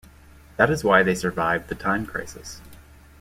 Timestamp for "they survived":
1.03-1.69